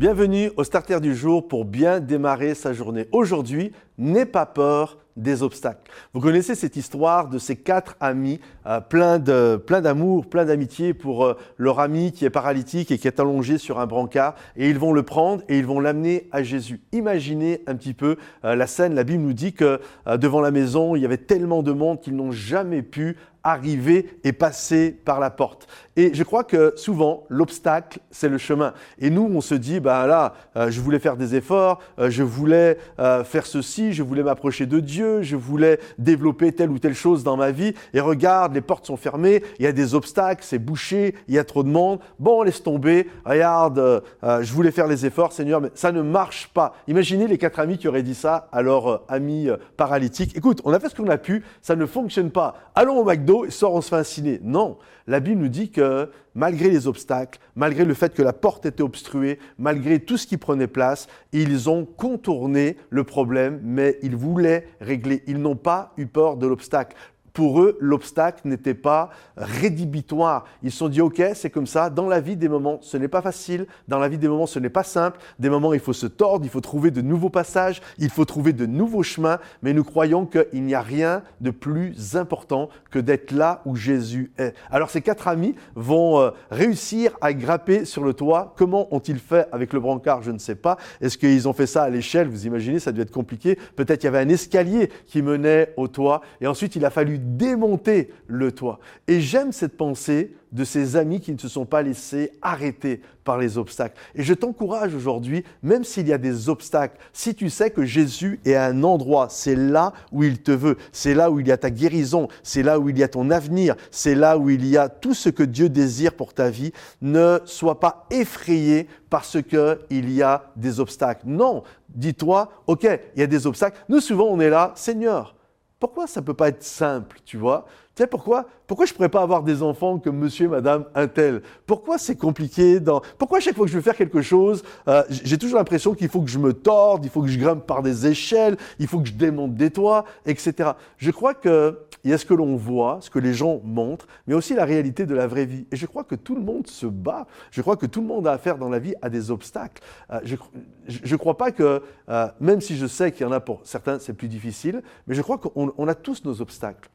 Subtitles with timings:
[0.00, 3.06] Bienvenue au Starter du jour pour bien démarrer sa journée.
[3.12, 5.90] Aujourd'hui, n'aie pas peur des obstacles.
[6.14, 11.36] Vous connaissez cette histoire de ces quatre amis, euh, plein d'amour, plein d'amitié pour euh,
[11.58, 14.92] leur ami qui est paralytique et qui est allongé sur un brancard, et ils vont
[14.92, 16.80] le prendre et ils vont l'amener à Jésus.
[16.92, 19.80] Imaginez un petit peu euh, la scène, la Bible nous dit que
[20.16, 24.32] devant la maison, il y avait tellement de monde qu'ils n'ont jamais pu arriver et
[24.32, 25.66] passer par la porte.
[25.96, 28.74] Et je crois que souvent, l'obstacle, c'est le chemin.
[28.98, 32.22] Et nous, on se dit, ben là, euh, je voulais faire des efforts, euh, je
[32.22, 36.94] voulais euh, faire ceci, je voulais m'approcher de Dieu, je voulais développer telle ou telle
[36.94, 37.74] chose dans ma vie.
[37.94, 41.38] Et regarde, les portes sont fermées, il y a des obstacles, c'est bouché, il y
[41.38, 42.00] a trop de monde.
[42.18, 43.08] Bon, laisse tomber.
[43.24, 46.74] Regarde, je voulais faire les efforts, Seigneur, mais ça ne marche pas.
[46.88, 50.36] Imaginez les quatre amis qui auraient dit ça à leur ami paralytique.
[50.36, 52.56] Écoute, on a fait ce qu'on a pu, ça ne fonctionne pas.
[52.74, 54.40] Allons au McDo et sort, on se fait inciner.
[54.42, 58.66] Non, la Bible nous dit que malgré les obstacles, malgré le fait que la porte
[58.66, 64.16] était obstruée, malgré tout ce qui prenait place, ils ont contourné le problème, mais ils
[64.16, 65.22] voulaient régler.
[65.26, 66.96] Ils n'ont pas eu peur de l'obstacle
[67.32, 70.44] pour eux, l'obstacle n'était pas rédhibitoire.
[70.62, 71.90] Ils se sont dit, OK, c'est comme ça.
[71.90, 73.66] Dans la vie, des moments, ce n'est pas facile.
[73.88, 75.18] Dans la vie, des moments, ce n'est pas simple.
[75.38, 78.52] Des moments, il faut se tordre, il faut trouver de nouveaux passages, il faut trouver
[78.52, 79.38] de nouveaux chemins.
[79.62, 84.32] Mais nous croyons qu'il n'y a rien de plus important que d'être là où Jésus
[84.38, 84.54] est.
[84.70, 88.54] Alors, ces quatre amis vont euh, réussir à grimper sur le toit.
[88.56, 90.22] Comment ont-ils fait avec le brancard?
[90.22, 90.76] Je ne sais pas.
[91.00, 92.28] Est-ce qu'ils ont fait ça à l'échelle?
[92.28, 93.56] Vous imaginez, ça devait être compliqué.
[93.76, 96.20] Peut-être qu'il y avait un escalier qui menait au toit.
[96.40, 98.80] Et ensuite, il a fallu démonter le toit.
[99.08, 103.38] Et j'aime cette pensée de ces amis qui ne se sont pas laissés arrêter par
[103.38, 103.96] les obstacles.
[104.14, 108.40] Et je t'encourage aujourd'hui, même s'il y a des obstacles, si tu sais que Jésus
[108.44, 111.52] est à un endroit, c'est là où il te veut, c'est là où il y
[111.52, 114.66] a ta guérison, c'est là où il y a ton avenir, c'est là où il
[114.66, 119.38] y a tout ce que Dieu désire pour ta vie, ne sois pas effrayé parce
[119.42, 121.26] qu'il y a des obstacles.
[121.26, 123.78] Non, dis-toi, ok, il y a des obstacles.
[123.88, 125.36] Nous souvent on est là, Seigneur,
[125.80, 127.66] pourquoi ça ne peut pas être simple, tu vois?
[128.06, 128.46] Pourquoi?
[128.66, 131.42] Pourquoi je ne pourrais pas avoir des enfants comme monsieur et madame un tel?
[131.66, 132.78] Pourquoi c'est compliqué.
[133.18, 136.08] Pourquoi à chaque fois que je veux faire quelque chose, euh, j'ai toujours l'impression qu'il
[136.08, 139.00] faut que je me torde, il faut que je grimpe par des échelles, il faut
[139.00, 140.70] que je démonte des toits, etc.
[140.98, 144.06] Je crois que il y a ce que l'on voit, ce que les gens montrent,
[144.26, 145.66] mais aussi la réalité de la vraie vie.
[145.70, 147.26] Et je crois que tout le monde se bat.
[147.50, 149.82] Je crois que tout le monde a affaire dans la vie à des obstacles.
[150.10, 153.40] Euh, je ne crois pas que, euh, même si je sais qu'il y en a
[153.40, 156.88] pour certains, c'est plus difficile, mais je crois qu'on a tous nos obstacles.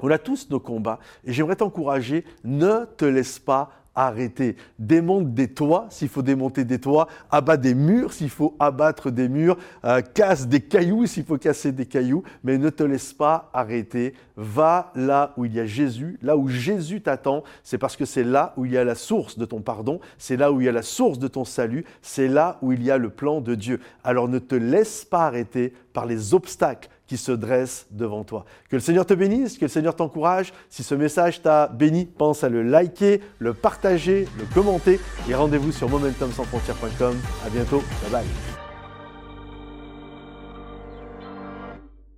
[0.00, 0.98] On a tous nos combats.
[1.24, 4.56] Et j'aimerais t'encourager, ne te laisse pas arrêter.
[4.78, 9.28] Démonte des toits s'il faut démonter des toits, abat des murs s'il faut abattre des
[9.28, 13.50] murs, euh, casse des cailloux s'il faut casser des cailloux, mais ne te laisse pas
[13.54, 14.14] arrêter.
[14.36, 17.42] Va là où il y a Jésus, là où Jésus t'attend.
[17.64, 20.36] C'est parce que c'est là où il y a la source de ton pardon, c'est
[20.36, 22.90] là où il y a la source de ton salut, c'est là où il y
[22.90, 23.80] a le plan de Dieu.
[24.04, 28.44] Alors ne te laisse pas arrêter par les obstacles qui se dressent devant toi.
[28.68, 30.52] Que le Seigneur te bénisse, que le Seigneur t'encourage.
[30.68, 35.72] Si ce message t'a béni, pense à le liker, le partager, le commenter et rendez-vous
[35.72, 37.16] sur momentumsansfrontières.com.
[37.44, 37.82] À bientôt.
[38.02, 38.55] Bye bye.